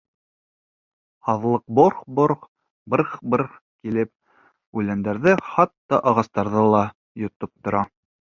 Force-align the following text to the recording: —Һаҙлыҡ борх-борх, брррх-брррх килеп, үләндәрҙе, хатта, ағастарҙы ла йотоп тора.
—Һаҙлыҡ 1.27 1.65
борх-борх, 1.79 2.47
брррх-брррх 2.93 3.59
килеп, 3.59 4.11
үләндәрҙе, 4.81 5.35
хатта, 5.51 6.01
ағастарҙы 6.13 6.65
ла 6.77 6.81
йотоп 7.25 7.53
тора. 7.69 7.85